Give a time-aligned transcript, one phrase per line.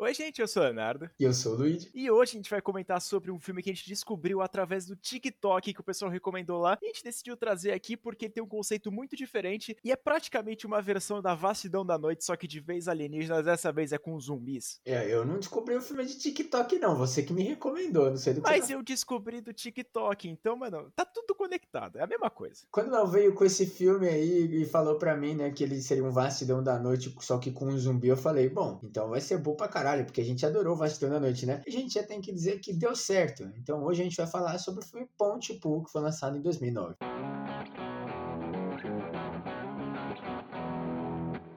[0.00, 1.10] Oi, gente, eu sou o Leonardo.
[1.18, 1.90] E eu sou o Luigi.
[1.92, 4.94] E hoje a gente vai comentar sobre um filme que a gente descobriu através do
[4.94, 6.78] TikTok que o pessoal recomendou lá.
[6.80, 10.68] E a gente decidiu trazer aqui porque tem um conceito muito diferente e é praticamente
[10.68, 14.16] uma versão da Vastidão da Noite, só que de vez alienígenas, dessa vez é com
[14.20, 14.80] zumbis.
[14.84, 16.96] É, eu não descobri o filme de TikTok, não.
[16.96, 20.92] Você que me recomendou, não sei do que Mas eu descobri do TikTok, então, mano,
[20.94, 22.62] tá tudo conectado, é a mesma coisa.
[22.70, 26.04] Quando ela veio com esse filme aí e falou pra mim, né, que ele seria
[26.04, 29.38] um Vastidão da Noite, só que com um zumbi, eu falei, bom, então vai ser
[29.38, 31.62] bom pra caralho caralho, porque a gente adorou o Vastidão da Noite, né?
[31.66, 33.50] E a gente já tem que dizer que deu certo.
[33.56, 36.42] Então hoje a gente vai falar sobre o filme Ponte Pool, que foi lançado em
[36.42, 36.96] 2009.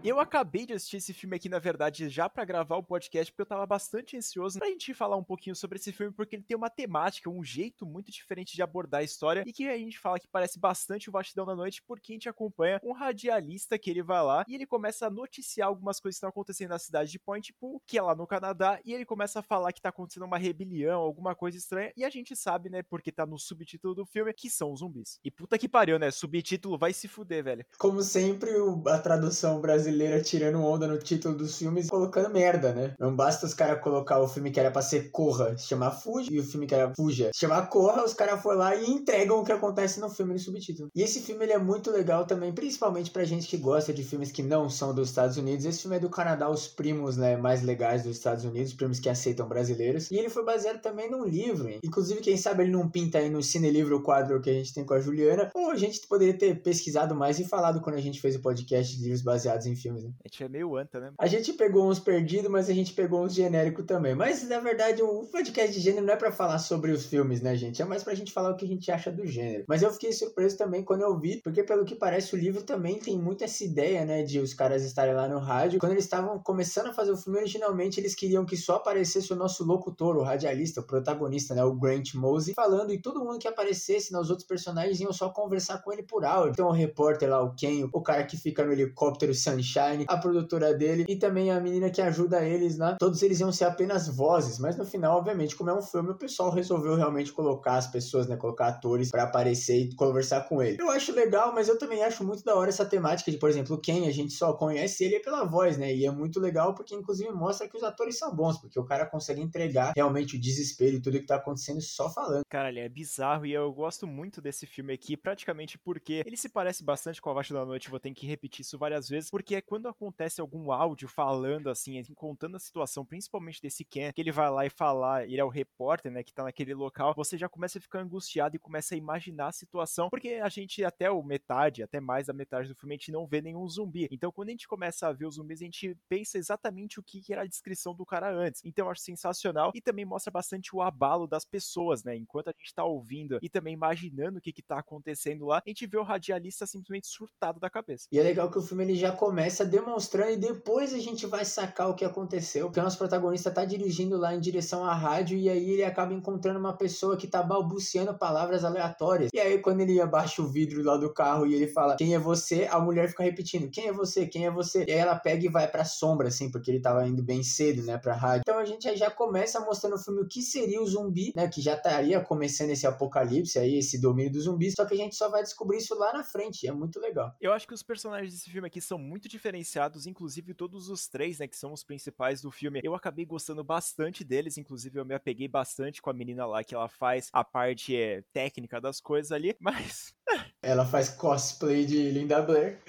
[0.03, 3.43] Eu acabei de assistir esse filme aqui, na verdade, já para gravar o podcast, porque
[3.43, 6.57] eu tava bastante ansioso pra gente falar um pouquinho sobre esse filme, porque ele tem
[6.57, 10.19] uma temática, um jeito muito diferente de abordar a história, e que a gente fala
[10.19, 14.01] que parece bastante o Bastidão da Noite, porque a gente acompanha um radialista que ele
[14.01, 17.19] vai lá e ele começa a noticiar algumas coisas que estão acontecendo na cidade de
[17.19, 20.23] Point Pool, que é lá no Canadá, e ele começa a falar que tá acontecendo
[20.23, 24.05] uma rebelião, alguma coisa estranha, e a gente sabe, né, porque tá no subtítulo do
[24.07, 25.19] filme, que são zumbis.
[25.23, 26.09] E puta que pariu, né?
[26.09, 27.65] Subtítulo vai se fuder, velho.
[27.77, 28.49] Como sempre,
[28.87, 32.93] a tradução brasileira brasileira tirando onda no título dos filmes e colocando merda, né?
[32.97, 36.39] Não basta os caras colocar o filme que era pra ser Corra, chamar Fuja, e
[36.39, 39.51] o filme que era Fuja, chamar Corra, os caras foram lá e entregam o que
[39.51, 40.89] acontece no filme no subtítulo.
[40.95, 44.31] E esse filme ele é muito legal também, principalmente pra gente que gosta de filmes
[44.31, 45.65] que não são dos Estados Unidos.
[45.65, 49.09] Esse filme é do Canadá, os primos, né, mais legais dos Estados Unidos, primos que
[49.09, 50.09] aceitam brasileiros.
[50.09, 51.79] E ele foi baseado também num livro, hein?
[51.83, 54.73] inclusive quem sabe ele não pinta aí no Cine Livro o quadro que a gente
[54.73, 58.01] tem com a Juliana, ou a gente poderia ter pesquisado mais e falado quando a
[58.01, 60.11] gente fez o podcast de livros baseados em filmes, né?
[60.23, 61.11] A gente é meio anta, né?
[61.17, 64.15] A gente pegou uns perdidos, mas a gente pegou uns genéricos também.
[64.15, 67.55] Mas, na verdade, o podcast de gênero não é para falar sobre os filmes, né,
[67.55, 67.81] gente?
[67.81, 69.65] É mais pra gente falar o que a gente acha do gênero.
[69.67, 72.99] Mas eu fiquei surpreso também quando eu vi, porque pelo que parece o livro também
[72.99, 75.79] tem muito essa ideia, né, de os caras estarem lá no rádio.
[75.79, 79.35] Quando eles estavam começando a fazer o filme, originalmente eles queriam que só aparecesse o
[79.35, 83.47] nosso locutor, o radialista, o protagonista, né, o Grant Mosey, falando e todo mundo que
[83.47, 86.51] aparecesse, né, os outros personagens iam só conversar com ele por áudio.
[86.51, 90.73] Então o repórter lá, o Ken, o cara que fica no helicóptero Sunshine, a produtora
[90.73, 92.95] dele e também a menina que ajuda eles lá.
[92.97, 96.17] Todos eles iam ser apenas vozes, mas no final, obviamente, como é um filme, o
[96.17, 100.77] pessoal resolveu realmente colocar as pessoas, né, colocar atores para aparecer e conversar com ele.
[100.79, 103.79] Eu acho legal, mas eu também acho muito da hora essa temática de, por exemplo,
[103.79, 105.93] quem a gente só conhece ele pela voz, né?
[105.93, 109.05] E é muito legal porque inclusive mostra que os atores são bons, porque o cara
[109.05, 112.41] consegue entregar realmente o desespero e tudo que tá acontecendo só falando.
[112.49, 116.49] Cara, ele é bizarro e eu gosto muito desse filme aqui, praticamente porque ele se
[116.49, 119.60] parece bastante com A Vasta da Noite, vou ter que repetir isso várias vezes, porque
[119.61, 124.19] é quando acontece algum áudio falando assim, assim, contando a situação, principalmente desse Ken, que
[124.19, 127.37] ele vai lá e falar, ele é o repórter, né, que tá naquele local, você
[127.37, 131.09] já começa a ficar angustiado e começa a imaginar a situação, porque a gente até
[131.09, 134.07] o metade, até mais da metade do filme, a gente não vê nenhum zumbi.
[134.11, 137.21] Então, quando a gente começa a ver os zumbis, a gente pensa exatamente o que
[137.31, 138.61] era a descrição do cara antes.
[138.65, 142.15] Então, eu acho sensacional e também mostra bastante o abalo das pessoas, né?
[142.15, 145.69] Enquanto a gente tá ouvindo e também imaginando o que que tá acontecendo lá, a
[145.69, 148.07] gente vê o radialista simplesmente surtado da cabeça.
[148.11, 151.45] E é legal que o filme ele já começa demonstrando e depois a gente vai
[151.45, 152.65] sacar o que aconteceu.
[152.65, 156.13] Porque o nosso protagonista tá dirigindo lá em direção à rádio e aí ele acaba
[156.13, 159.29] encontrando uma pessoa que tá balbuciando palavras aleatórias.
[159.33, 162.19] E aí quando ele abaixa o vidro lá do carro e ele fala: "Quem é
[162.19, 164.25] você?", a mulher fica repetindo: "Quem é você?
[164.25, 164.85] Quem é você?".
[164.87, 167.83] E aí ela pega e vai pra sombra assim, porque ele tava indo bem cedo,
[167.83, 168.41] né, pra rádio.
[168.41, 171.61] Então a gente já começa mostrando no filme o que seria o zumbi, né, que
[171.61, 175.29] já estaria começando esse apocalipse aí, esse domínio dos zumbis, só que a gente só
[175.29, 176.67] vai descobrir isso lá na frente.
[176.67, 177.35] É muito legal.
[177.39, 181.39] Eu acho que os personagens desse filme aqui são muito diferenciados, inclusive todos os três,
[181.39, 182.79] né, que são os principais do filme.
[182.83, 186.75] Eu acabei gostando bastante deles, inclusive eu me apeguei bastante com a menina lá que
[186.75, 190.13] ela faz a parte é, técnica das coisas ali, mas
[190.61, 192.79] ela faz cosplay de Linda Blair.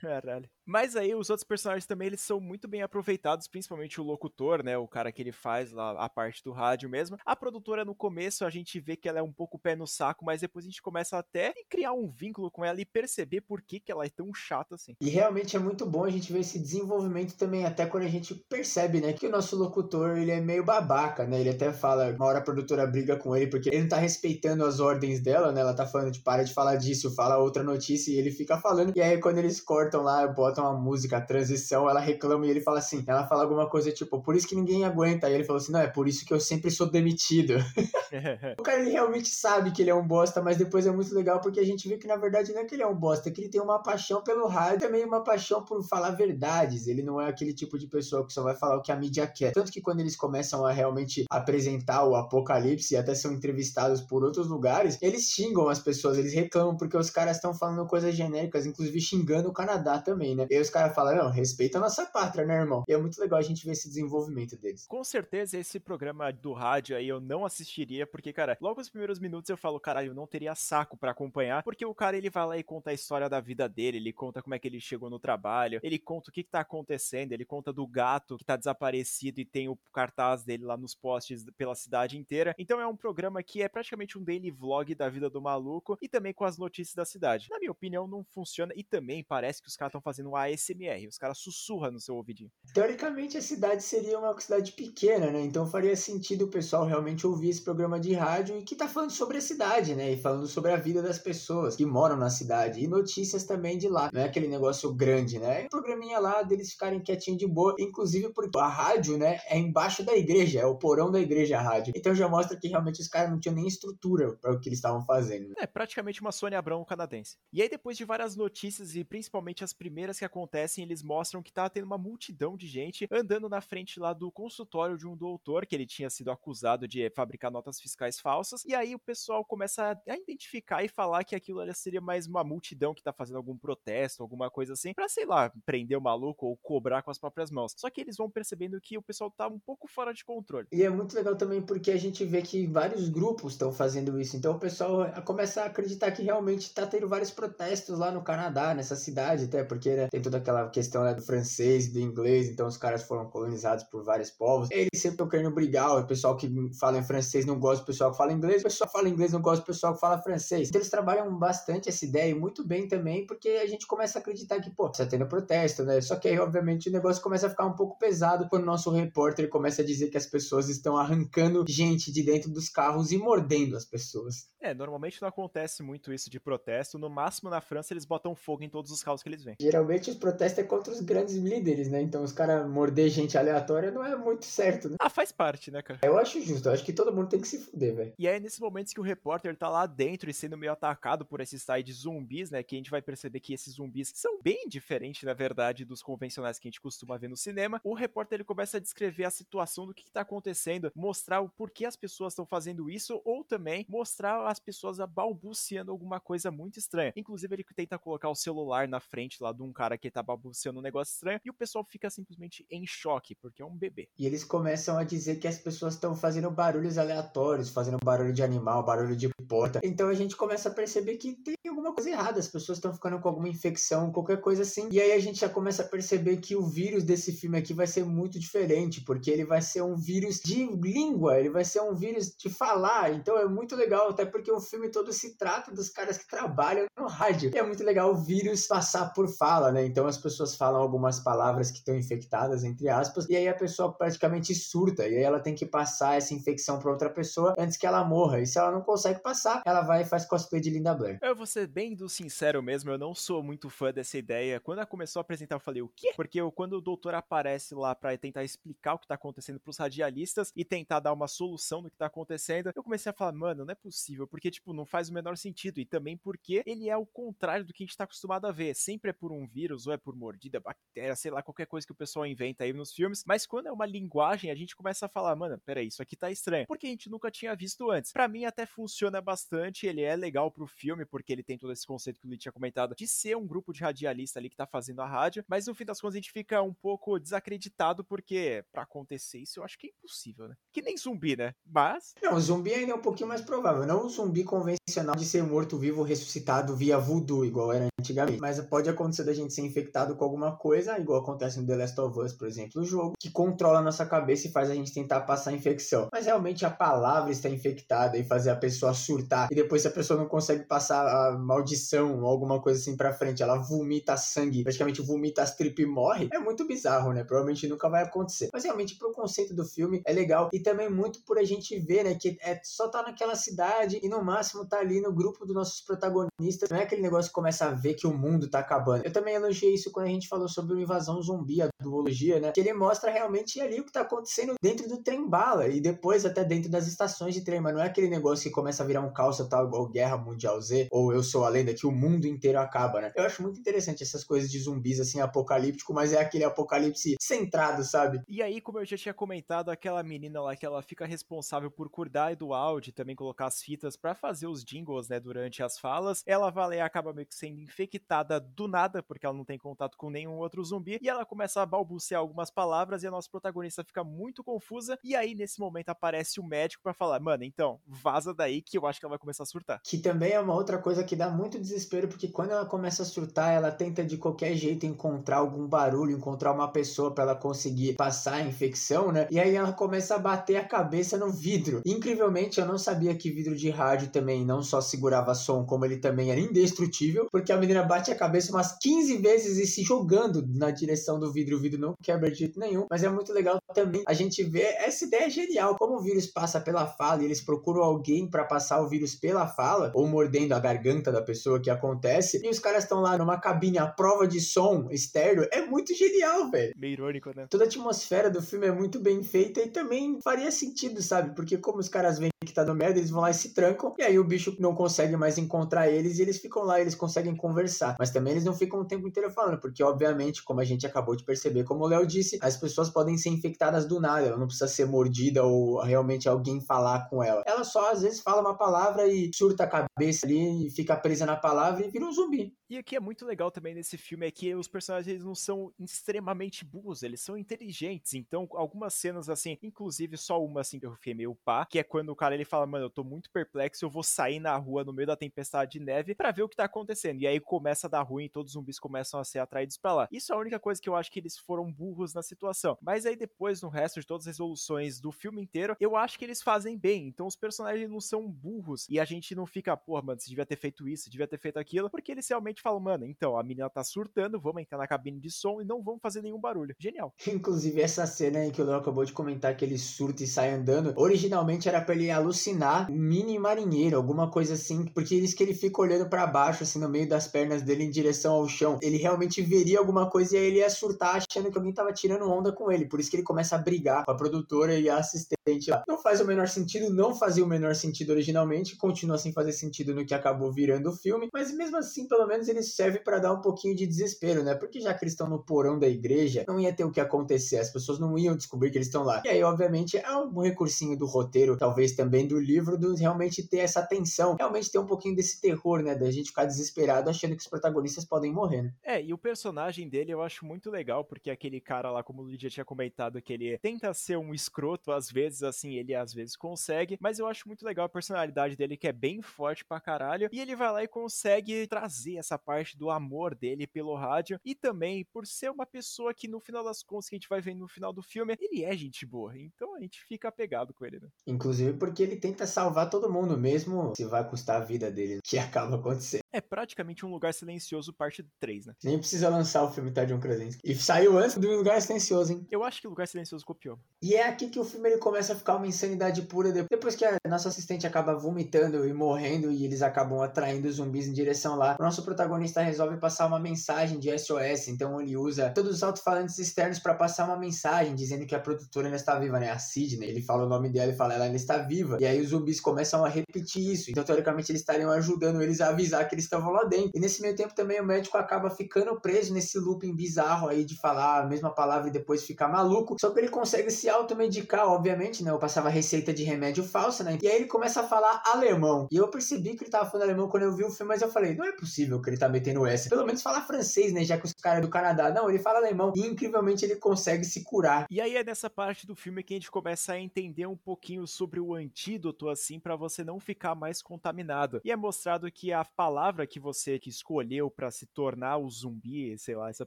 [0.00, 0.48] Caralho.
[0.66, 4.76] Mas aí os outros personagens também eles são muito bem aproveitados, principalmente o locutor, né,
[4.78, 7.18] o cara que ele faz lá a parte do rádio mesmo.
[7.24, 10.24] A produtora no começo a gente vê que ela é um pouco pé no saco,
[10.24, 13.60] mas depois a gente começa até a criar um vínculo com ela e perceber por
[13.60, 14.94] que, que ela é tão chata assim.
[15.00, 18.34] E realmente é muito bom a gente ver esse desenvolvimento também até quando a gente
[18.34, 21.40] percebe, né, que o nosso locutor ele é meio babaca, né?
[21.40, 24.64] Ele até fala, uma hora a produtora briga com ele porque ele não tá respeitando
[24.64, 25.60] as ordens dela, né?
[25.60, 28.92] Ela tá falando de para de falar disso, fala outra notícia e ele fica falando.
[28.96, 32.60] E aí quando eles cortam lá, botam uma música, a transição, ela reclama e ele
[32.60, 35.26] fala assim, ela fala alguma coisa tipo, por isso que ninguém aguenta.
[35.26, 37.54] Aí ele falou assim, não, é por isso que eu sempre sou demitido.
[38.58, 41.40] o cara, ele realmente sabe que ele é um bosta, mas depois é muito legal
[41.40, 43.32] porque a gente vê que na verdade não é que ele é um bosta, é
[43.32, 46.86] que ele tem uma paixão pelo rádio, também uma paixão por falar verdades.
[46.86, 49.26] Ele não é aquele tipo de pessoa que só vai falar o que a mídia
[49.26, 49.52] quer.
[49.52, 54.22] Tanto que quando eles começam a realmente apresentar o apocalipse e até são entrevistados por
[54.22, 58.66] outros lugares, eles xingam as pessoas, eles reclamam porque os caras estão falando coisas genéricas,
[58.66, 60.46] inclusive xingando o Canadá Canadá também, né?
[60.50, 62.84] E aí os caras falam, não, respeita a nossa pátria, né, irmão?
[62.88, 64.86] E é muito legal a gente ver esse desenvolvimento deles.
[64.86, 69.18] Com certeza, esse programa do rádio aí eu não assistiria, porque, cara, logo os primeiros
[69.18, 72.46] minutos eu falo, caralho, eu não teria saco para acompanhar, porque o cara ele vai
[72.46, 75.10] lá e conta a história da vida dele, ele conta como é que ele chegou
[75.10, 78.56] no trabalho, ele conta o que, que tá acontecendo, ele conta do gato que tá
[78.56, 82.54] desaparecido e tem o cartaz dele lá nos postes pela cidade inteira.
[82.58, 86.08] Então é um programa que é praticamente um daily vlog da vida do maluco e
[86.08, 87.46] também com as notícias da cidade.
[87.50, 91.06] Na minha opinião, não funciona e também parece que os caras estão fazendo um ASMR,
[91.08, 92.50] os caras sussurram no seu ouvidinho.
[92.72, 95.40] Teoricamente a cidade seria uma cidade pequena, né?
[95.42, 99.10] Então faria sentido o pessoal realmente ouvir esse programa de rádio e que tá falando
[99.10, 100.12] sobre a cidade, né?
[100.12, 103.88] E falando sobre a vida das pessoas que moram na cidade e notícias também de
[103.88, 104.10] lá.
[104.12, 105.62] Não é aquele negócio grande, né?
[105.62, 109.58] É um programinha lá deles ficarem quietinho de boa, inclusive porque a rádio, né, é
[109.58, 111.92] embaixo da igreja, é o porão da igreja a rádio.
[111.96, 114.78] Então já mostra que realmente os caras não tinham nem estrutura para o que eles
[114.78, 115.54] estavam fazendo.
[115.58, 117.38] É praticamente uma Sônia Abrão canadense.
[117.50, 121.52] E aí depois de várias notícias e principalmente as primeiras que acontecem, eles mostram que
[121.52, 125.64] tá tendo uma multidão de gente andando na frente lá do consultório de um doutor
[125.64, 128.64] que ele tinha sido acusado de fabricar notas fiscais falsas.
[128.64, 132.92] E aí o pessoal começa a identificar e falar que aquilo seria mais uma multidão
[132.92, 136.56] que tá fazendo algum protesto, alguma coisa assim, para sei lá, prender o maluco ou
[136.56, 137.74] cobrar com as próprias mãos.
[137.76, 140.66] Só que eles vão percebendo que o pessoal tá um pouco fora de controle.
[140.72, 144.36] E é muito legal também porque a gente vê que vários grupos estão fazendo isso.
[144.36, 148.74] Então o pessoal começa a acreditar que realmente tá tendo vários protestos lá no Canadá,
[148.74, 152.66] nessa cidade, até porque né, tem toda aquela questão né, do francês, do inglês, então
[152.66, 154.68] os caras foram colonizados por vários povos.
[154.70, 158.10] Eles sempre estão querendo brigar, o pessoal que fala em francês não gosta do pessoal
[158.10, 160.68] que fala inglês, o pessoal que fala inglês não gosta do pessoal que fala francês.
[160.68, 164.20] Então eles trabalham bastante essa ideia e muito bem também, porque a gente começa a
[164.20, 166.00] acreditar que, pô, você tá tendo protesto, né?
[166.00, 168.90] Só que aí, obviamente, o negócio começa a ficar um pouco pesado quando o nosso
[168.90, 173.18] repórter começa a dizer que as pessoas estão arrancando gente de dentro dos carros e
[173.18, 174.48] mordendo as pessoas.
[174.64, 176.98] É, normalmente não acontece muito isso de protesto.
[176.98, 179.56] No máximo, na França, eles botam fogo em todos os carros que eles vêm.
[179.60, 182.00] Geralmente, os protestos é contra os grandes líderes, né?
[182.00, 184.96] Então, os caras morder gente aleatória não é muito certo, né?
[184.98, 186.00] Ah, faz parte, né, cara?
[186.02, 186.66] Eu acho justo.
[186.66, 188.14] Eu acho que todo mundo tem que se fuder, velho.
[188.18, 191.42] E é nesses momentos que o repórter tá lá dentro e sendo meio atacado por
[191.42, 192.62] esses tais de zumbis, né?
[192.62, 196.58] Que a gente vai perceber que esses zumbis são bem diferentes, na verdade, dos convencionais
[196.58, 197.82] que a gente costuma ver no cinema.
[197.84, 201.50] O repórter, ele começa a descrever a situação do que, que tá acontecendo, mostrar o
[201.50, 206.78] porquê as pessoas estão fazendo isso, ou também mostrar as pessoas balbuciando alguma coisa muito
[206.78, 207.12] estranha.
[207.16, 210.78] Inclusive, ele tenta colocar o celular na frente lá de um cara que tá balbuciando
[210.78, 214.08] um negócio estranho e o pessoal fica simplesmente em choque, porque é um bebê.
[214.18, 218.42] E eles começam a dizer que as pessoas estão fazendo barulhos aleatórios, fazendo barulho de
[218.42, 219.80] animal, barulho de porta.
[219.82, 223.20] Então a gente começa a perceber que tem alguma coisa errada, as pessoas estão ficando
[223.20, 224.88] com alguma infecção, qualquer coisa assim.
[224.90, 227.86] E aí a gente já começa a perceber que o vírus desse filme aqui vai
[227.86, 231.94] ser muito diferente, porque ele vai ser um vírus de língua, ele vai ser um
[231.94, 233.12] vírus de falar.
[233.12, 236.86] Então é muito legal, até porque o filme todo se trata dos caras que trabalham
[236.98, 237.50] no rádio.
[237.54, 239.84] E é muito legal o vírus passar por fala, né?
[239.84, 243.92] Então as pessoas falam algumas palavras que estão infectadas, entre aspas, e aí a pessoa
[243.92, 247.86] praticamente surta, e aí ela tem que passar essa infecção para outra pessoa antes que
[247.86, 248.40] ela morra.
[248.40, 251.18] E se ela não consegue passar, ela vai e faz cosplay de Linda Blair.
[251.22, 254.60] Eu vou ser bem do sincero mesmo, eu não sou muito fã dessa ideia.
[254.60, 256.12] Quando ela começou a apresentar, eu falei, o quê?
[256.16, 259.78] Porque eu, quando o doutor aparece lá para tentar explicar o que tá acontecendo pros
[259.78, 263.64] radialistas e tentar dar uma solução do que tá acontecendo, eu comecei a falar, mano,
[263.64, 265.78] não é possível, porque, tipo, não faz o menor sentido.
[265.78, 268.74] E também porque ele é o contrário do que a gente tá acostumado a ver.
[268.74, 271.92] Sempre é por um vírus, ou é por mordida, bactéria, sei lá, qualquer coisa que
[271.92, 273.22] o pessoal inventa aí nos filmes.
[273.24, 276.32] Mas quando é uma linguagem, a gente começa a falar, mano, peraí, isso aqui tá
[276.32, 276.66] estranho.
[276.66, 278.10] Porque a gente nunca tinha visto antes.
[278.10, 281.86] Para mim até funciona bastante, ele é legal pro filme, porque ele tem todo esse
[281.86, 284.66] conceito que o Lee tinha comentado de ser um grupo de radialista ali que tá
[284.66, 285.44] fazendo a rádio.
[285.46, 289.60] Mas no fim das contas a gente fica um pouco desacreditado, porque para acontecer isso
[289.60, 290.56] eu acho que é impossível, né?
[290.72, 291.54] Que nem zumbi, né?
[291.64, 292.16] Mas.
[292.20, 293.86] Não, zumbi ainda é um pouquinho mais provável.
[293.86, 298.40] Não zumbi convencional de ser morto-vivo ressuscitado via voodoo, igual era antigamente.
[298.40, 302.00] Mas pode acontecer da gente ser infectado com alguma coisa, igual acontece no The Last
[302.00, 304.92] of Us, por exemplo, o jogo, que controla a nossa cabeça e faz a gente
[304.92, 306.08] tentar passar a infecção.
[306.12, 309.48] Mas realmente a palavra está infectada e fazer a pessoa surtar.
[309.50, 313.12] E depois, se a pessoa não consegue passar a maldição ou alguma coisa assim pra
[313.12, 317.24] frente, ela vomita sangue, praticamente vomita as tripas e morre, é muito bizarro, né?
[317.24, 318.50] Provavelmente nunca vai acontecer.
[318.52, 320.50] Mas realmente, pro conceito do filme, é legal.
[320.52, 324.08] E também muito por a gente ver, né, que é só tá naquela cidade e
[324.08, 326.68] no máximo tá ali no grupo dos nossos protagonistas.
[326.68, 329.04] Não é aquele negócio que começa a ver que o mundo tá acabando.
[329.04, 332.52] Eu também elogiei isso quando a gente falou sobre o invasão zumbi, a duologia, né?
[332.52, 336.26] Que ele mostra realmente ali o que tá acontecendo dentro do trem bala e depois
[336.26, 337.60] até dentro das estações de trem.
[337.60, 340.60] Mas não é aquele negócio que começa a virar um caos tal, igual Guerra Mundial
[340.60, 343.12] Z ou Eu Sou a Lenda, que o mundo inteiro acaba, né?
[343.16, 347.82] Eu acho muito interessante essas coisas de zumbis, assim, apocalíptico, mas é aquele apocalipse centrado,
[347.84, 348.20] sabe?
[348.28, 351.88] E aí, como eu já tinha comentado, aquela menina lá que ela fica responsável por
[351.88, 356.22] cuidar do áudio, também colocar as fitas para fazer os jingles, né, durante as falas,
[356.26, 360.10] ela vai acaba meio que sendo infectada do nada, porque ela não tem contato com
[360.10, 364.02] nenhum outro zumbi, e ela começa a balbuciar algumas palavras e a nossa protagonista fica
[364.02, 364.98] muito confusa.
[365.02, 368.86] E aí, nesse momento, aparece o médico para falar: Mano, então, vaza daí que eu
[368.86, 369.80] acho que ela vai começar a surtar.
[369.82, 373.06] Que também é uma outra coisa que dá muito desespero, porque quando ela começa a
[373.06, 377.94] surtar, ela tenta de qualquer jeito encontrar algum barulho, encontrar uma pessoa para ela conseguir
[377.94, 379.26] passar a infecção, né?
[379.30, 381.82] E aí ela começa a bater a cabeça no vidro.
[381.84, 385.98] Incrivelmente, eu não sabia que vidro de rádio também não só segurava som, como ele
[385.98, 390.44] também era indestrutível, porque a menina bate a cabeça umas 15 vezes e se jogando
[390.46, 391.56] na direção do vidro.
[391.56, 394.74] O vidro não quebra de jeito nenhum, mas é muito legal também a gente ver
[394.78, 398.80] essa ideia genial, como o vírus passa pela fala e eles procuram alguém para passar
[398.80, 402.84] o vírus pela fala, ou mordendo a garganta da pessoa que acontece, e os caras
[402.84, 405.46] estão lá numa cabine à prova de som externo.
[405.52, 406.74] É muito genial, velho.
[406.76, 407.46] Meio irônico, né?
[407.50, 411.34] Toda a atmosfera do filme é muito bem feita e também faria sentido, sabe?
[411.34, 413.73] Porque como os caras veem que tá no merda, eles vão lá e se trancam,
[413.98, 417.34] e aí o bicho não consegue mais encontrar eles e eles ficam lá, eles conseguem
[417.36, 417.96] conversar.
[417.98, 421.16] Mas também eles não ficam o tempo inteiro falando, porque obviamente, como a gente acabou
[421.16, 424.46] de perceber, como o Léo disse, as pessoas podem ser infectadas do nada, ela não
[424.46, 427.42] precisa ser mordida ou realmente alguém falar com ela.
[427.46, 431.26] Ela só às vezes fala uma palavra e surta a cabeça ali e fica presa
[431.26, 432.52] na palavra e vira um zumbi.
[432.74, 435.72] E o que é muito legal também nesse filme é que os personagens não são
[435.78, 438.14] extremamente burros, eles são inteligentes.
[438.14, 441.84] Então, algumas cenas assim, inclusive só uma assim que eu fiquei meio pá, que é
[441.84, 444.82] quando o cara ele fala, mano, eu tô muito perplexo, eu vou sair na rua
[444.82, 447.20] no meio da tempestade de neve para ver o que tá acontecendo.
[447.20, 450.08] E aí começa a dar ruim, todos os zumbis começam a ser atraídos para lá.
[450.10, 452.76] Isso é a única coisa que eu acho que eles foram burros na situação.
[452.82, 456.24] Mas aí depois, no resto de todas as resoluções do filme inteiro, eu acho que
[456.24, 457.06] eles fazem bem.
[457.06, 460.44] Então os personagens não são burros e a gente não fica, porra, mano, você devia
[460.44, 463.68] ter feito isso, devia ter feito aquilo, porque eles realmente falam, mano, então a menina
[463.68, 466.74] tá surtando, vamos entrar na cabine de som e não vamos fazer nenhum barulho.
[466.78, 467.12] Genial.
[467.28, 470.50] Inclusive, essa cena aí que o Léo acabou de comentar, que ele surta e sai
[470.50, 475.52] andando, originalmente era pra ele alucinar mini marinheiro, alguma coisa assim, porque diz que ele
[475.52, 478.78] fica olhando para baixo, assim, no meio das pernas dele em direção ao chão.
[478.82, 482.30] Ele realmente veria alguma coisa e aí ele ia surtar achando que alguém tava tirando
[482.30, 482.86] onda com ele.
[482.86, 485.84] Por isso que ele começa a brigar com a produtora e a assistente lá.
[485.86, 489.94] Não faz o menor sentido, não fazia o menor sentido originalmente, continua sem fazer sentido
[489.94, 493.32] no que acabou virando o filme, mas mesmo assim, pelo menos ele serve para dar
[493.32, 494.54] um pouquinho de desespero, né?
[494.54, 497.58] Porque já que eles estão no porão da igreja, não ia ter o que acontecer,
[497.58, 499.22] as pessoas não iam descobrir que eles estão lá.
[499.24, 503.58] E aí, obviamente, é um recursinho do roteiro, talvez também do livro, do realmente ter
[503.58, 505.94] essa tensão, realmente ter um pouquinho desse terror, né?
[505.94, 508.74] Da gente ficar desesperado achando que os protagonistas podem morrer, né?
[508.82, 512.28] É, e o personagem dele eu acho muito legal, porque aquele cara lá, como o
[512.28, 516.36] Lydia tinha comentado, que ele tenta ser um escroto, às vezes, assim, ele às vezes
[516.36, 520.28] consegue, mas eu acho muito legal a personalidade dele, que é bem forte pra caralho,
[520.32, 524.54] e ele vai lá e consegue trazer essa parte do amor dele pelo rádio, e
[524.54, 527.54] também por ser uma pessoa que no final das contas, que a gente vai ver
[527.54, 531.00] no final do filme, ele é gente boa, então a gente fica apegado com ele,
[531.00, 531.08] né?
[531.26, 535.38] Inclusive porque ele tenta salvar todo mundo, mesmo se vai custar a vida dele, que
[535.38, 536.23] acaba acontecendo.
[536.34, 538.74] É praticamente um lugar silencioso, parte 3, né?
[538.82, 540.60] Nem precisa lançar o filme tá, John Krasinski.
[540.64, 542.44] E saiu antes do Lugar Silencioso, hein?
[542.50, 543.78] Eu acho que o Lugar Silencioso copiou.
[544.02, 546.50] E é aqui que o filme ele começa a ficar uma insanidade pura.
[546.50, 551.06] Depois que a nossa assistente acaba vomitando e morrendo e eles acabam atraindo os zumbis
[551.06, 554.66] em direção lá, o nosso protagonista resolve passar uma mensagem de SOS.
[554.66, 558.88] Então ele usa todos os alto-falantes externos para passar uma mensagem dizendo que a produtora
[558.88, 559.52] ainda está viva, né?
[559.52, 560.08] A Sidney.
[560.08, 561.96] Ele fala o nome dela e fala ela ainda está viva.
[562.00, 563.88] E aí os zumbis começam a repetir isso.
[563.92, 566.90] Então teoricamente eles estariam ajudando eles a avisar que eles estavam lá dentro.
[566.94, 570.76] E nesse meio tempo também o médico acaba ficando preso nesse looping bizarro aí de
[570.78, 572.96] falar a mesma palavra e depois ficar maluco.
[573.00, 575.30] Só que ele consegue se automedicar, obviamente, né?
[575.30, 577.18] Eu passava receita de remédio falsa, né?
[577.22, 578.88] E aí ele começa a falar alemão.
[578.90, 581.10] E eu percebi que ele tava falando alemão quando eu vi o filme, mas eu
[581.10, 582.88] falei, não é possível que ele tá metendo essa.
[582.88, 584.04] Pelo menos falar francês, né?
[584.04, 585.10] Já que os caras do Canadá.
[585.10, 585.92] Não, ele fala alemão.
[585.96, 587.86] E incrivelmente ele consegue se curar.
[587.90, 591.06] E aí é nessa parte do filme que a gente começa a entender um pouquinho
[591.06, 594.60] sobre o antídoto, assim, para você não ficar mais contaminado.
[594.64, 599.18] E é mostrado que a palavra que você que escolheu para se tornar o zumbi,
[599.18, 599.66] sei lá, essa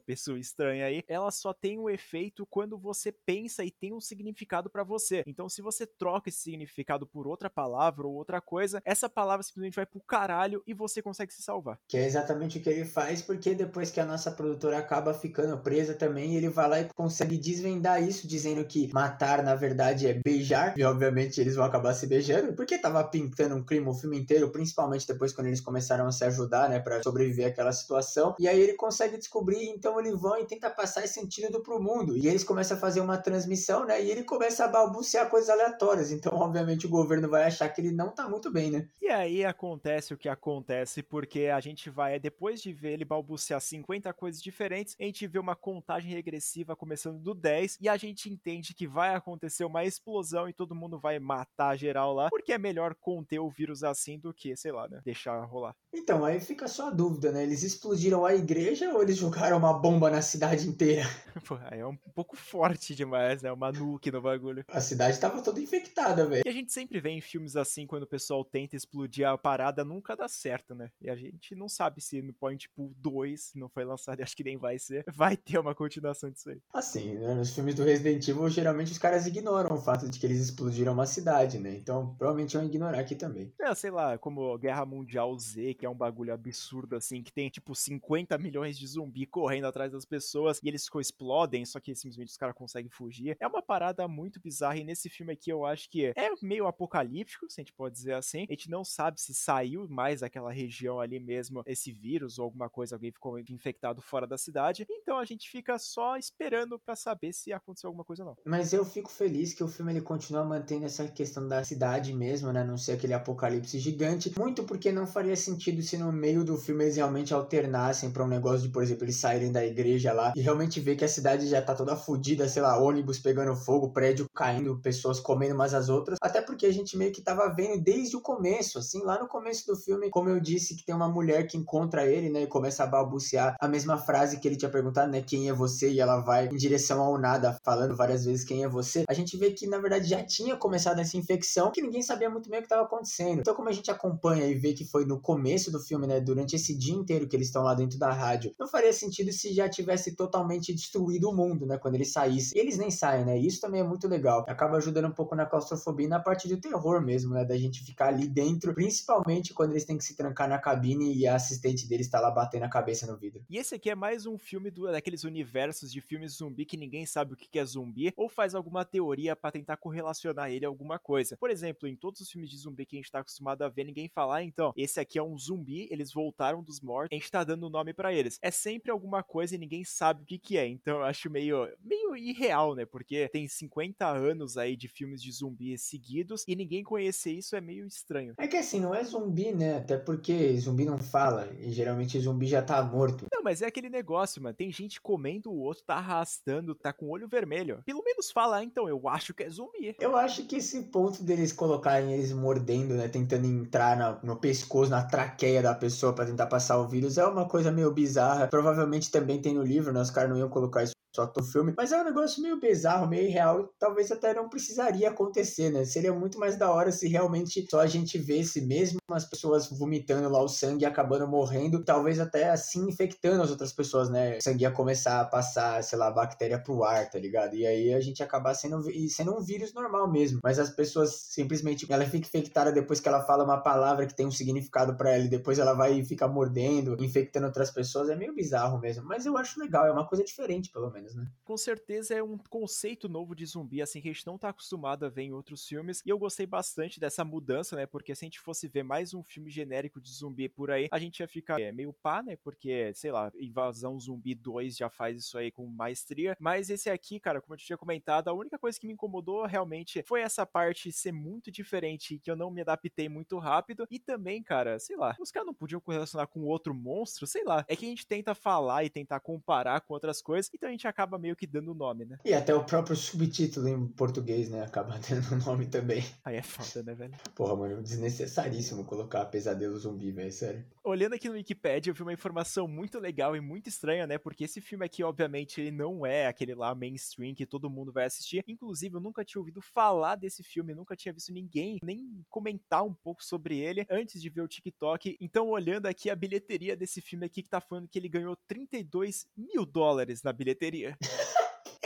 [0.00, 4.70] pessoa estranha aí, ela só tem um efeito quando você pensa e tem um significado
[4.70, 5.22] para você.
[5.26, 9.76] Então, se você troca esse significado por outra palavra ou outra coisa, essa palavra simplesmente
[9.76, 11.78] vai pro caralho e você consegue se salvar.
[11.88, 15.58] Que é exatamente o que ele faz, porque depois que a nossa produtora acaba ficando
[15.58, 20.14] presa também, ele vai lá e consegue desvendar isso, dizendo que matar, na verdade, é
[20.14, 20.74] beijar.
[20.78, 24.50] E obviamente eles vão acabar se beijando, porque tava pintando um crime o filme inteiro,
[24.50, 26.37] principalmente depois quando eles começaram a se ajudar,
[26.68, 28.34] né, para sobreviver àquela situação.
[28.38, 32.16] E aí ele consegue descobrir, então ele vai e tenta passar esse antídoto pro mundo.
[32.16, 36.12] E eles começam a fazer uma transmissão, né, e ele começa a balbuciar coisas aleatórias.
[36.12, 38.88] Então, obviamente, o governo vai achar que ele não tá muito bem, né?
[39.00, 43.60] E aí acontece o que acontece, porque a gente vai, depois de ver ele balbuciar
[43.60, 48.28] 50 coisas diferentes, a gente vê uma contagem regressiva começando do 10 e a gente
[48.30, 52.58] entende que vai acontecer uma explosão e todo mundo vai matar geral lá, porque é
[52.58, 55.74] melhor conter o vírus assim do que, sei lá, né, deixar rolar.
[55.92, 57.44] Então, Então, aí fica só a dúvida, né?
[57.44, 61.02] Eles explodiram a igreja ou eles jogaram uma bomba na cidade inteira?
[61.46, 63.52] Pô, aí é um pouco forte demais, né?
[63.52, 64.64] Uma nuke no bagulho.
[64.66, 66.42] A cidade tava toda infectada, velho.
[66.44, 69.84] E a gente sempre vê em filmes assim, quando o pessoal tenta explodir a parada,
[69.84, 70.90] nunca dá certo, né?
[71.00, 74.36] E a gente não sabe se no Point Pool 2 não foi lançado, e acho
[74.36, 76.60] que nem vai ser, vai ter uma continuação disso aí.
[76.74, 77.32] Assim, né?
[77.32, 80.94] Nos filmes do Resident Evil, geralmente os caras ignoram o fato de que eles explodiram
[80.94, 81.76] uma cidade, né?
[81.76, 83.52] Então, provavelmente vão ignorar aqui também.
[83.60, 87.48] É, sei lá, como Guerra Mundial Z, que é um bagulho absurdo assim, que tem
[87.48, 92.30] tipo 50 milhões de zumbi correndo atrás das pessoas e eles explodem, só que simplesmente
[92.30, 93.36] os caras conseguem fugir.
[93.40, 97.48] É uma parada muito bizarra e nesse filme aqui eu acho que é meio apocalíptico,
[97.48, 98.46] se a gente pode dizer assim.
[98.48, 102.68] A gente não sabe se saiu mais daquela região ali mesmo esse vírus ou alguma
[102.68, 104.86] coisa, alguém ficou infectado fora da cidade.
[104.90, 108.36] Então a gente fica só esperando para saber se aconteceu alguma coisa ou não.
[108.44, 112.52] Mas eu fico feliz que o filme ele continua mantendo essa questão da cidade mesmo,
[112.52, 112.64] né?
[112.64, 114.32] Não ser aquele apocalipse gigante.
[114.38, 118.28] Muito porque não faria sentido se no meio do filme eles realmente alternassem para um
[118.28, 121.46] negócio de, por exemplo, eles saírem da igreja lá e realmente ver que a cidade
[121.46, 125.88] já tá toda fodida, sei lá, ônibus pegando fogo, prédio caindo, pessoas comendo umas às
[125.88, 126.18] outras.
[126.22, 129.66] Até porque a gente meio que tava vendo desde o começo, assim, lá no começo
[129.66, 132.84] do filme, como eu disse, que tem uma mulher que encontra ele, né, e começa
[132.84, 135.90] a balbuciar a mesma frase que ele tinha perguntado, né, quem é você?
[135.90, 139.04] E ela vai em direção ao nada, falando várias vezes quem é você.
[139.08, 142.48] A gente vê que, na verdade, já tinha começado essa infecção, que ninguém sabia muito
[142.48, 143.40] bem o que estava acontecendo.
[143.40, 146.54] Então, como a gente acompanha e vê que foi no começo do filme, né, durante
[146.54, 149.68] esse dia inteiro que eles estão lá dentro da rádio, não faria sentido se já
[149.68, 152.60] tivesse totalmente destruído o mundo, né, quando eles saíssem.
[152.60, 153.38] Eles nem saem, né?
[153.38, 154.44] Isso também é muito legal.
[154.48, 157.84] Acaba ajudando um pouco na claustrofobia e na parte do terror mesmo, né, da gente
[157.84, 161.88] ficar ali dentro, principalmente quando eles têm que se trancar na cabine e a assistente
[161.88, 163.42] deles está lá batendo a cabeça no vidro.
[163.48, 167.06] E esse aqui é mais um filme do, daqueles universos de filmes zumbi que ninguém
[167.06, 170.98] sabe o que é zumbi ou faz alguma teoria para tentar correlacionar ele a alguma
[170.98, 171.36] coisa.
[171.36, 173.84] Por exemplo, em todos os filmes de zumbi que a gente tá acostumado a ver,
[173.84, 177.44] ninguém falar, então, esse aqui é um zumbi, eles voltaram dos mortos, a gente tá
[177.44, 178.38] dando nome para eles.
[178.42, 180.66] É sempre alguma coisa e ninguém sabe o que que é.
[180.66, 182.84] Então, eu acho meio meio irreal, né?
[182.84, 187.60] Porque tem 50 anos aí de filmes de zumbi seguidos e ninguém conhecer isso é
[187.60, 188.34] meio estranho.
[188.38, 189.76] É que assim, não é zumbi, né?
[189.76, 193.26] Até porque zumbi não fala e geralmente zumbi já tá morto.
[193.32, 194.54] Não, mas é aquele negócio, mano.
[194.54, 197.82] Tem gente comendo o outro, tá arrastando, tá com o olho vermelho.
[197.84, 199.94] Pelo menos fala, ah, então, eu acho que é zumbi.
[200.00, 203.08] Eu acho que esse ponto deles colocarem eles mordendo, né?
[203.08, 207.26] Tentando entrar na, no pescoço, na traqueia da pessoa para tentar passar o vírus é
[207.26, 208.48] uma coisa meio bizarra.
[208.48, 210.00] Provavelmente também tem no livro, né?
[210.00, 213.08] Os caras não iam colocar isso só do filme, mas é um negócio meio bizarro,
[213.08, 215.84] meio irreal, talvez até não precisaria acontecer, né?
[215.84, 220.28] Seria muito mais da hora se realmente só a gente vesse mesmo as pessoas vomitando
[220.28, 224.36] lá o sangue e acabando morrendo, talvez até assim infectando as outras pessoas, né?
[224.36, 227.54] O sangue ia começar a passar, sei lá, bactéria pro ar, tá ligado?
[227.54, 231.90] E aí a gente acabar sendo, sendo um vírus normal mesmo, mas as pessoas simplesmente,
[231.90, 235.24] ela fica infectada depois que ela fala uma palavra que tem um significado para ela
[235.24, 239.24] e depois ela vai e fica mordendo, infectando outras pessoas, é meio bizarro mesmo, mas
[239.24, 241.26] eu acho legal, é uma coisa diferente pelo menos menos, né?
[241.44, 245.06] Com certeza é um conceito novo de zumbi, assim, que a gente não tá acostumado
[245.06, 246.02] a ver em outros filmes.
[246.04, 247.86] E eu gostei bastante dessa mudança, né?
[247.86, 250.98] Porque se a gente fosse ver mais um filme genérico de zumbi por aí, a
[250.98, 252.36] gente ia ficar é, meio pá, né?
[252.36, 256.36] Porque, sei lá, Invasão Zumbi 2 já faz isso aí com maestria.
[256.38, 260.02] Mas esse aqui, cara, como eu tinha comentado, a única coisa que me incomodou realmente
[260.06, 263.86] foi essa parte ser muito diferente, que eu não me adaptei muito rápido.
[263.90, 267.64] E também, cara, sei lá, os caras não podiam correlacionar com outro monstro, sei lá.
[267.68, 270.87] É que a gente tenta falar e tentar comparar com outras coisas, então a gente
[270.88, 272.18] acaba meio que dando nome, né?
[272.24, 274.62] E até o próprio subtítulo em português, né?
[274.62, 276.04] Acaba dando nome também.
[276.24, 277.14] Aí é foda, né, velho?
[277.34, 280.64] Porra, mano, desnecessaríssimo colocar pesadelo zumbi, velho, sério.
[280.88, 284.16] Olhando aqui no Wikipedia, eu vi uma informação muito legal e muito estranha, né?
[284.16, 288.06] Porque esse filme aqui, obviamente, ele não é aquele lá mainstream que todo mundo vai
[288.06, 288.42] assistir.
[288.48, 292.94] Inclusive, eu nunca tinha ouvido falar desse filme, nunca tinha visto ninguém nem comentar um
[292.94, 295.14] pouco sobre ele antes de ver o TikTok.
[295.20, 299.26] Então, olhando aqui a bilheteria desse filme aqui, que tá falando que ele ganhou 32
[299.36, 300.96] mil dólares na bilheteria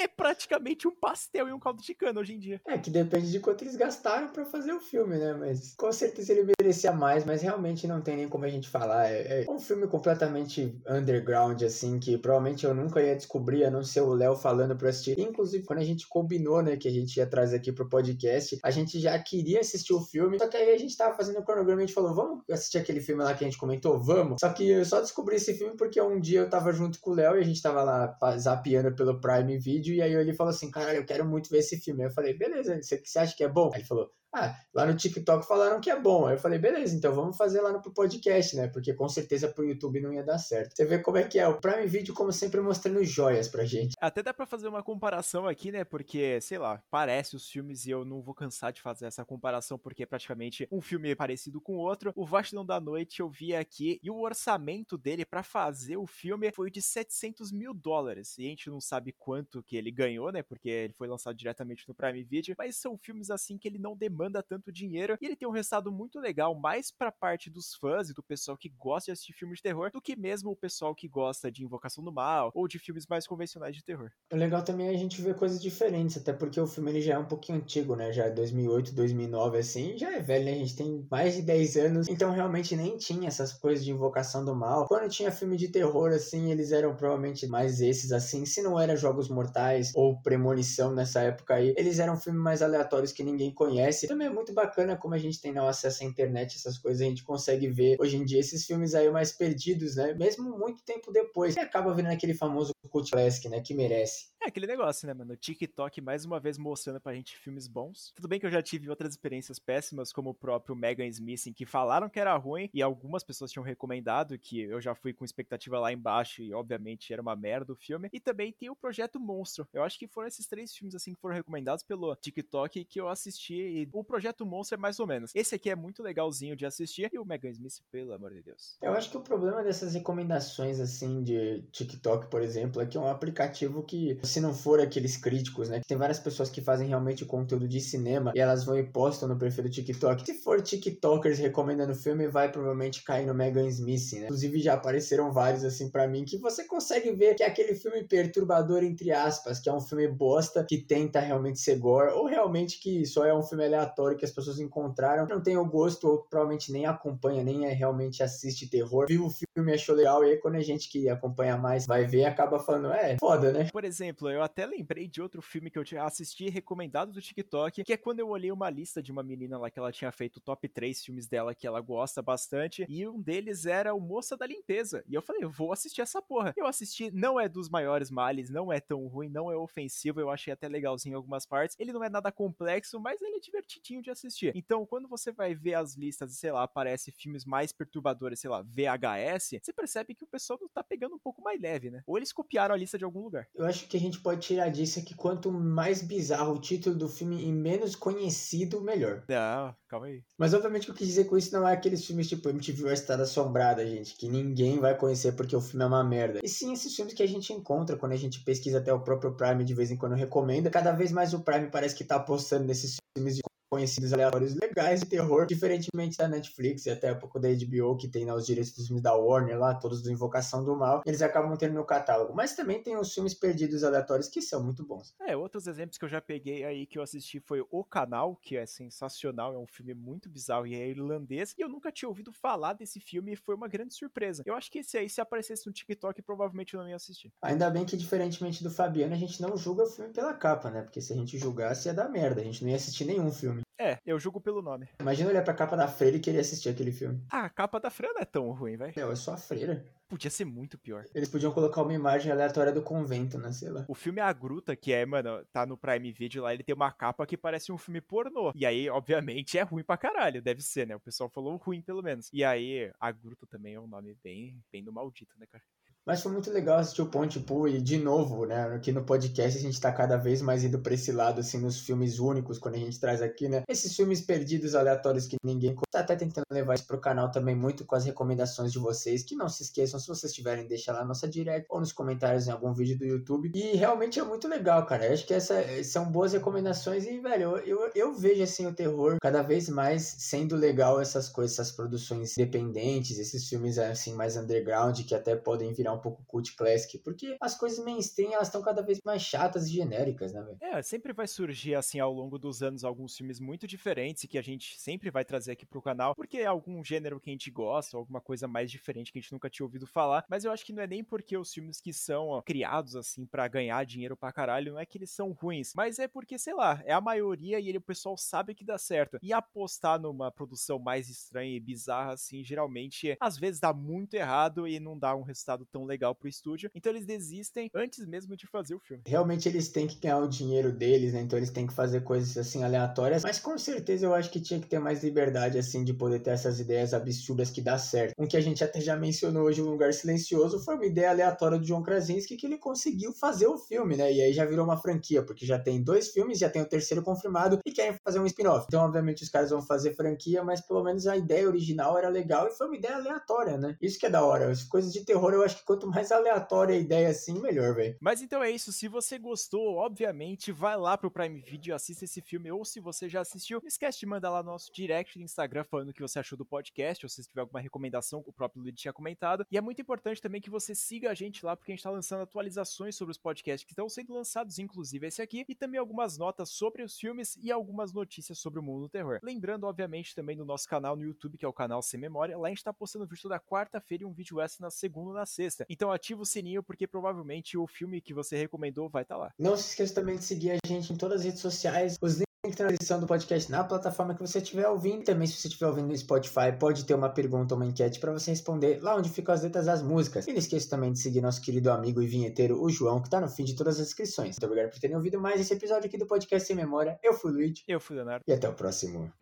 [0.03, 2.61] é praticamente um pastel e um caldo de cana hoje em dia.
[2.67, 5.35] É, que depende de quanto eles gastaram para fazer o filme, né?
[5.35, 9.07] Mas com certeza ele merecia mais, mas realmente não tem nem como a gente falar.
[9.11, 13.83] É, é, um filme completamente underground, assim, que provavelmente eu nunca ia descobrir, a não
[13.83, 15.19] ser o Léo falando pra assistir.
[15.19, 18.71] Inclusive, quando a gente combinou, né, que a gente ia trazer aqui pro podcast, a
[18.71, 21.81] gente já queria assistir o filme, só que aí a gente tava fazendo o cronograma
[21.81, 23.99] e a gente falou, vamos assistir aquele filme lá que a gente comentou?
[24.01, 24.39] Vamos!
[24.41, 27.15] Só que eu só descobri esse filme porque um dia eu tava junto com o
[27.15, 30.71] Léo e a gente tava lá zapeando pelo Prime Video, e aí ele falou assim,
[30.71, 32.03] cara, eu quero muito ver esse filme.
[32.03, 33.71] Aí eu falei, beleza, você, você acha que é bom?
[33.73, 36.27] Aí ele falou, Ah, lá no TikTok falaram que é bom.
[36.27, 38.67] Aí eu falei, beleza, então vamos fazer lá no podcast, né?
[38.67, 40.75] Porque com certeza pro YouTube não ia dar certo.
[40.75, 41.47] Você vê como é que é.
[41.47, 43.95] O Prime Video, como sempre, mostrando joias pra gente.
[44.01, 45.85] Até dá pra fazer uma comparação aqui, né?
[45.85, 49.79] Porque, sei lá, parece os filmes e eu não vou cansar de fazer essa comparação,
[49.79, 52.11] porque é praticamente um filme parecido com o outro.
[52.17, 56.51] O Vastidão da Noite eu vi aqui e o orçamento dele para fazer o filme
[56.53, 58.39] foi de 700 mil dólares.
[58.39, 60.43] E a gente não sabe quanto que ele ganhou, né?
[60.43, 62.55] Porque ele foi lançado diretamente no Prime Video.
[62.57, 65.91] Mas são filmes assim que ele não demanda tanto dinheiro e ele tem um resultado
[65.91, 69.59] muito legal, mais pra parte dos fãs e do pessoal que gosta de assistir filmes
[69.59, 72.79] de terror do que mesmo o pessoal que gosta de Invocação do Mal ou de
[72.79, 74.11] filmes mais convencionais de terror.
[74.33, 77.15] O legal também é a gente ver coisas diferentes, até porque o filme ele já
[77.15, 78.13] é um pouquinho antigo, né?
[78.13, 80.53] Já é 2008, 2009 assim, já é velho, né?
[80.53, 84.45] A gente tem mais de 10 anos, então realmente nem tinha essas coisas de Invocação
[84.45, 84.87] do Mal.
[84.87, 88.97] Quando tinha filme de terror assim, eles eram provavelmente mais esses assim, se não era
[88.97, 94.07] Jogos Mortais ou Premonição nessa época aí, eles eram filmes mais aleatórios que ninguém conhece.
[94.13, 97.07] Também é muito bacana como a gente tem não acesso à internet, essas coisas a
[97.07, 100.13] gente consegue ver hoje em dia esses filmes aí mais perdidos, né?
[100.13, 101.57] Mesmo muito tempo depois.
[101.57, 103.63] E acaba vendo aquele famoso cult classic, né?
[103.63, 104.27] Que merece.
[104.45, 105.35] É aquele negócio, né, mano?
[105.35, 108.13] O TikTok mais uma vez mostrando pra gente filmes bons.
[108.17, 111.53] Tudo bem que eu já tive outras experiências péssimas, como o próprio Megan Smith, em
[111.53, 115.25] que falaram que era ruim e algumas pessoas tinham recomendado, que eu já fui com
[115.25, 118.09] expectativa lá embaixo e obviamente era uma merda o filme.
[118.13, 119.69] E também tem o Projeto Monstro.
[119.73, 123.09] Eu acho que foram esses três filmes assim que foram recomendados pelo TikTok que eu
[123.09, 125.31] assisti e o Projeto Monstro é mais ou menos.
[125.37, 128.77] Esse aqui é muito legalzinho de assistir e o Megan Smith, pelo amor de Deus.
[128.83, 133.01] Eu acho que o problema dessas recomendações assim de TikTok, por exemplo, é que é
[133.01, 135.83] um aplicativo que se não for aqueles críticos, né?
[135.87, 139.37] Tem várias pessoas que fazem realmente conteúdo de cinema e elas vão e postam no
[139.37, 140.25] perfil do TikTok.
[140.25, 144.25] Se for TikTokers recomendando filme, vai provavelmente cair no Megan Smith, né?
[144.25, 148.03] Inclusive já apareceram vários assim para mim que você consegue ver que é aquele filme
[148.05, 152.81] perturbador entre aspas, que é um filme bosta que tenta realmente ser gore ou realmente
[152.81, 156.19] que só é um filme aleatório que as pessoas encontraram, não tem o gosto ou
[156.19, 159.07] provavelmente nem acompanha, nem é, realmente assiste terror.
[159.09, 162.25] Viu o filme achou legal e aí quando a gente que acompanha mais vai ver
[162.25, 163.69] acaba falando, é, foda, né?
[163.71, 167.93] Por exemplo, eu até lembrei de outro filme que eu assisti recomendado do TikTok, que
[167.93, 170.69] é quando eu olhei uma lista de uma menina lá que ela tinha feito top
[170.69, 175.05] 3 filmes dela que ela gosta bastante, e um deles era o Moça da Limpeza.
[175.09, 176.53] E eu falei, vou assistir essa porra.
[176.57, 180.31] Eu assisti, não é dos maiores males, não é tão ruim, não é ofensivo, eu
[180.31, 181.77] achei até legalzinho em algumas partes.
[181.79, 184.53] Ele não é nada complexo, mas ele é divertidinho de assistir.
[184.55, 188.63] Então, quando você vai ver as listas sei lá, aparece filmes mais perturbadores, sei lá,
[188.63, 192.03] VHS, você percebe que o pessoal tá pegando um pouco mais leve, né?
[192.07, 193.49] Ou eles copiaram a lista de algum lugar.
[193.55, 196.97] Eu acho que a gente pode tirar disso é que quanto mais bizarro o título
[196.97, 199.25] do filme e menos conhecido, melhor.
[199.29, 200.23] Não, calma aí.
[200.39, 202.91] Mas obviamente o que eu quis dizer com isso não é aqueles filmes tipo MTV
[202.91, 206.41] A Estrada Assombrada, gente, que ninguém vai conhecer porque o filme é uma merda.
[206.43, 209.35] E sim esses filmes que a gente encontra quando a gente pesquisa até o próprio
[209.35, 210.71] Prime de vez em quando recomenda.
[210.71, 215.01] Cada vez mais o Prime parece que tá apostando nesses filmes de conhecidos aleatórios legais
[215.01, 218.45] de terror, diferentemente da Netflix e até um pouco da HBO, que tem né, os
[218.45, 221.83] direitos dos filmes da Warner lá, todos do Invocação do Mal, eles acabam tendo no
[221.87, 222.35] catálogo.
[222.35, 225.15] Mas também tem os filmes perdidos aleatórios que são muito bons.
[225.23, 228.59] É, outros exemplos que eu já peguei aí que eu assisti foi O Canal, que
[228.59, 232.31] é sensacional, é um filme muito bizarro e é irlandês, e eu nunca tinha ouvido
[232.31, 234.43] falar desse filme e foi uma grande surpresa.
[234.45, 237.33] Eu acho que esse aí, se aparecesse no TikTok, provavelmente eu não ia assistir.
[237.41, 240.83] Ainda bem que, diferentemente do Fabiano, a gente não julga o filme pela capa, né?
[240.83, 243.62] Porque se a gente julgasse ia dar merda, a gente não ia assistir nenhum filme.
[243.83, 244.89] É, eu julgo pelo nome.
[245.01, 247.21] Imagina olhar pra capa da freira e querer assistir aquele filme.
[247.29, 248.93] Ah, a capa da freira não é tão ruim, velho.
[248.97, 249.85] Não, é só a freira.
[250.09, 251.05] Podia ser muito pior.
[251.13, 253.51] Eles podiam colocar uma imagem aleatória do convento, né?
[253.51, 253.85] Sei lá.
[253.89, 256.93] O filme A Gruta, que é, mano, tá no Prime Video lá, ele tem uma
[256.93, 258.53] capa que parece um filme pornô.
[258.55, 260.41] E aí, obviamente, é ruim pra caralho.
[260.41, 260.95] Deve ser, né?
[260.95, 262.29] O pessoal falou ruim, pelo menos.
[262.33, 265.65] E aí, A Gruta também é um nome bem, bem do maldito, né, cara?
[266.05, 269.57] Mas foi muito legal assistir o Ponte Poo e, de novo, né, aqui no podcast
[269.57, 272.75] a gente tá cada vez mais indo pra esse lado, assim, nos filmes únicos, quando
[272.75, 275.77] a gente traz aqui, né, esses filmes perdidos, aleatórios que ninguém...
[275.93, 279.37] Tá até tentando levar isso pro canal também, muito com as recomendações de vocês, que
[279.37, 282.51] não se esqueçam, se vocês tiverem, deixa lá na nossa direct ou nos comentários em
[282.51, 283.53] algum vídeo do YouTube.
[283.55, 285.07] E realmente é muito legal, cara.
[285.07, 288.75] Eu acho que essa, são boas recomendações e, velho, eu, eu, eu vejo, assim, o
[288.75, 294.37] terror cada vez mais sendo legal essas coisas, essas produções independentes, esses filmes, assim, mais
[294.37, 298.63] underground, que até podem virar um pouco cult classic, porque as coisas mainstream elas estão
[298.63, 300.59] cada vez mais chatas e genéricas, né, velho?
[300.61, 304.43] É, sempre vai surgir assim ao longo dos anos alguns filmes muito diferentes que a
[304.43, 307.97] gente sempre vai trazer aqui pro canal, porque é algum gênero que a gente gosta,
[307.97, 310.73] alguma coisa mais diferente que a gente nunca tinha ouvido falar, mas eu acho que
[310.73, 314.33] não é nem porque os filmes que são ó, criados assim para ganhar dinheiro pra
[314.33, 317.59] caralho, não é que eles são ruins, mas é porque, sei lá, é a maioria
[317.61, 319.19] e ele, o pessoal sabe que dá certo.
[319.23, 324.67] E apostar numa produção mais estranha e bizarra assim, geralmente às vezes dá muito errado
[324.67, 326.71] e não dá um resultado tão tão legal pro estúdio.
[326.75, 329.03] Então eles desistem antes mesmo de fazer o filme.
[329.07, 331.21] Realmente eles têm que ganhar o dinheiro deles, né?
[331.21, 333.23] Então eles têm que fazer coisas assim aleatórias.
[333.23, 336.31] Mas com certeza eu acho que tinha que ter mais liberdade, assim, de poder ter
[336.31, 338.15] essas ideias absurdas que dá certo.
[338.19, 341.59] Um que a gente até já mencionou hoje, Um Lugar Silencioso, foi uma ideia aleatória
[341.59, 344.13] do John Krasinski que ele conseguiu fazer o filme, né?
[344.13, 347.03] E aí já virou uma franquia, porque já tem dois filmes, já tem o terceiro
[347.03, 348.67] confirmado e querem fazer um spin-off.
[348.69, 352.47] Então, obviamente, os caras vão fazer franquia, mas pelo menos a ideia original era legal
[352.47, 353.77] e foi uma ideia aleatória, né?
[353.81, 354.51] Isso que é da hora.
[354.51, 357.97] As coisas de terror, eu acho que quanto mais aleatória a ideia assim, melhor, velho.
[357.99, 358.71] Mas então é isso.
[358.71, 363.09] Se você gostou, obviamente, vai lá pro Prime Video, assista esse filme, ou se você
[363.09, 366.03] já assistiu, não esquece de mandar lá no nosso direct no Instagram falando o que
[366.03, 369.47] você achou do podcast, ou se tiver alguma recomendação, o próprio Luiz tinha comentado.
[369.51, 371.91] E é muito importante também que você siga a gente lá, porque a gente tá
[371.91, 376.19] lançando atualizações sobre os podcasts que estão sendo lançados, inclusive esse aqui, e também algumas
[376.19, 379.21] notas sobre os filmes e algumas notícias sobre o mundo do terror.
[379.23, 382.37] Lembrando, obviamente, também do nosso canal no YouTube, que é o canal Sem Memória.
[382.37, 385.15] Lá a gente tá postando vídeo toda quarta-feira e um vídeo extra na segunda e
[385.15, 385.62] na sexta.
[385.69, 389.35] Então ativa o sininho, porque provavelmente o filme que você recomendou vai estar tá lá.
[389.39, 391.97] Não se esqueça também de seguir a gente em todas as redes sociais.
[392.01, 395.05] Os links na descrição do podcast na plataforma que você estiver ouvindo.
[395.05, 398.13] Também, se você estiver ouvindo no Spotify, pode ter uma pergunta ou uma enquete para
[398.13, 400.27] você responder lá onde ficam as letras das músicas.
[400.27, 403.21] E não esqueça também de seguir nosso querido amigo e vinheteiro, o João, que tá
[403.21, 404.31] no fim de todas as inscrições.
[404.31, 406.99] Muito obrigado por terem ouvido mais esse episódio aqui do Podcast Sem Memória.
[407.03, 407.63] Eu fui o Luigi.
[407.69, 408.25] Eu fui o Leonardo.
[408.27, 409.13] E até o próximo.